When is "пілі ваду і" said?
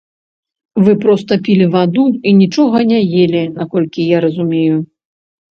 1.47-2.33